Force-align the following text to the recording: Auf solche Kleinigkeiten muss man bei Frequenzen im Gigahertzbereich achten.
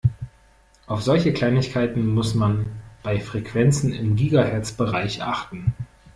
Auf 0.87 1.03
solche 1.03 1.31
Kleinigkeiten 1.31 2.07
muss 2.07 2.33
man 2.33 2.65
bei 3.03 3.19
Frequenzen 3.19 3.93
im 3.93 4.15
Gigahertzbereich 4.15 5.21
achten. 5.21 5.75